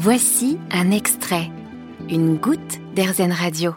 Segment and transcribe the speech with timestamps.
[0.00, 1.50] Voici un extrait,
[2.08, 3.72] une goutte d'Airzen Radio.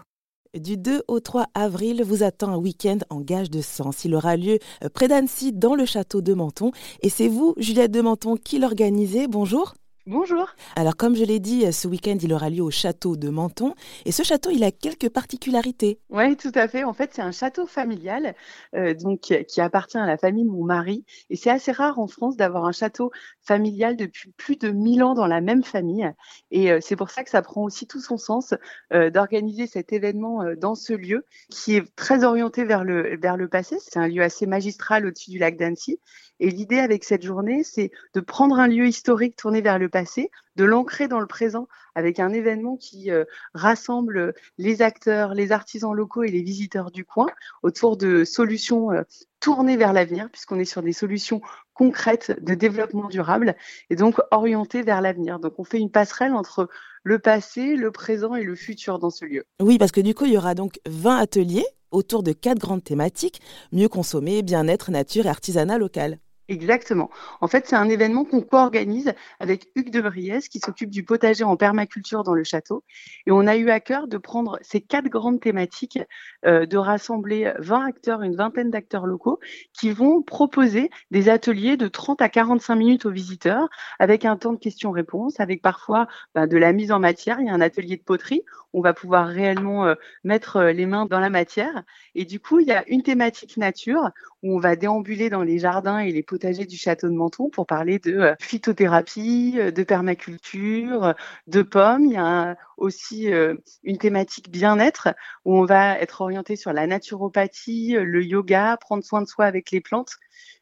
[0.55, 4.05] Du 2 au 3 avril vous attend un week-end en gage de sens.
[4.05, 6.73] Il aura lieu euh, près d'Annecy dans le château de Menton.
[7.01, 9.27] Et c'est vous, Juliette de Menton, qui l'organisez.
[9.27, 9.73] Bonjour.
[10.07, 10.47] Bonjour.
[10.75, 13.75] Alors comme je l'ai dit, ce week-end il aura lieu au château de Menton
[14.05, 15.99] et ce château il a quelques particularités.
[16.09, 16.83] Oui, tout à fait.
[16.83, 18.33] En fait, c'est un château familial
[18.73, 22.07] euh, donc qui appartient à la famille de mon mari et c'est assez rare en
[22.07, 23.11] France d'avoir un château
[23.43, 26.11] familial depuis plus de 1000 ans dans la même famille
[26.49, 28.55] et euh, c'est pour ça que ça prend aussi tout son sens
[28.93, 33.47] euh, d'organiser cet événement dans ce lieu qui est très orienté vers le vers le
[33.47, 33.77] passé.
[33.79, 35.99] C'est un lieu assez magistral au-dessus du lac d'Annecy
[36.41, 40.31] et l'idée avec cette journée, c'est de prendre un lieu historique tourné vers le passé,
[40.55, 45.93] de l'ancrer dans le présent avec un événement qui euh, rassemble les acteurs, les artisans
[45.93, 47.27] locaux et les visiteurs du coin
[47.63, 49.03] autour de solutions euh,
[49.39, 51.41] tournées vers l'avenir, puisqu'on est sur des solutions
[51.73, 53.55] concrètes de développement durable
[53.89, 55.39] et donc orientées vers l'avenir.
[55.39, 56.69] Donc on fait une passerelle entre
[57.03, 59.45] le passé, le présent et le futur dans ce lieu.
[59.61, 62.83] Oui, parce que du coup, il y aura donc 20 ateliers autour de quatre grandes
[62.83, 66.19] thématiques, mieux consommer, bien-être, nature et artisanat local.
[66.51, 67.09] Exactement.
[67.39, 71.45] En fait, c'est un événement qu'on co-organise avec Hugues de Briès qui s'occupe du potager
[71.45, 72.83] en permaculture dans le château.
[73.25, 75.97] Et on a eu à cœur de prendre ces quatre grandes thématiques,
[76.45, 79.39] euh, de rassembler 20 acteurs, une vingtaine d'acteurs locaux
[79.71, 84.51] qui vont proposer des ateliers de 30 à 45 minutes aux visiteurs avec un temps
[84.51, 87.39] de questions-réponses, avec parfois ben, de la mise en matière.
[87.39, 88.41] Il y a un atelier de poterie.
[88.73, 91.83] On va pouvoir réellement euh, mettre euh, les mains dans la matière.
[92.13, 94.09] Et du coup, il y a une thématique nature
[94.43, 97.67] où on va déambuler dans les jardins et les potagers du château de Menton pour
[97.67, 101.13] parler de euh, phytothérapie, euh, de permaculture,
[101.47, 102.05] de pommes.
[102.05, 105.09] Il y a aussi euh, une thématique bien-être
[105.45, 109.71] où on va être orienté sur la naturopathie, le yoga, prendre soin de soi avec
[109.71, 110.13] les plantes.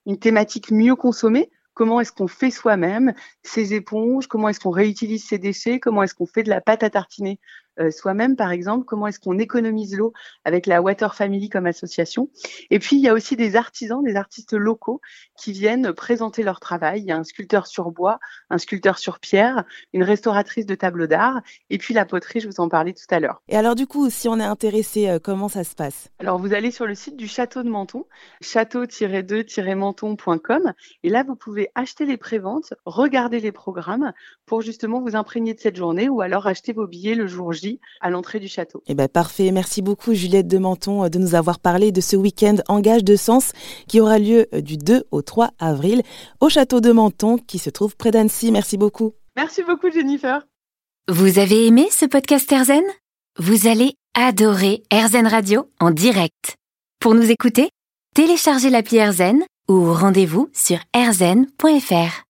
[0.05, 1.49] Une thématique mieux consommée
[1.79, 6.13] comment est-ce qu'on fait soi-même ses éponges, comment est-ce qu'on réutilise ses déchets, comment est-ce
[6.13, 7.39] qu'on fait de la pâte à tartiner?
[7.79, 10.13] Euh, soi-même, par exemple, comment est-ce qu'on économise l'eau
[10.43, 12.29] avec la Water Family comme association.
[12.69, 15.01] Et puis, il y a aussi des artisans, des artistes locaux
[15.37, 17.01] qui viennent présenter leur travail.
[17.01, 21.07] Il y a un sculpteur sur bois, un sculpteur sur pierre, une restauratrice de tableaux
[21.07, 23.41] d'art, et puis la poterie, je vous en parlais tout à l'heure.
[23.47, 26.09] Et alors, du coup, si on est intéressé, euh, comment ça se passe?
[26.19, 28.05] Alors, vous allez sur le site du Château de Menton,
[28.41, 34.13] château-2-menton.com, et là, vous pouvez acheter les préventes, regarder les programmes
[34.45, 37.68] pour justement vous imprégner de cette journée ou alors acheter vos billets le jour J
[38.01, 38.81] à l'entrée du château.
[38.87, 42.15] Eh ben parfait, merci beaucoup Juliette de Menton euh, de nous avoir parlé de ce
[42.15, 43.51] week-end Engage de Sens
[43.87, 46.01] qui aura lieu euh, du 2 au 3 avril
[46.39, 48.51] au château de Menton qui se trouve près d'Annecy.
[48.51, 49.13] Merci beaucoup.
[49.35, 50.45] Merci beaucoup Jennifer.
[51.07, 52.83] Vous avez aimé ce podcast Erzen
[53.37, 56.55] Vous allez adorer Erzen Radio en direct.
[56.99, 57.69] Pour nous écouter,
[58.15, 62.13] téléchargez l'appli Erzen ou rendez-vous sur erzen.fr.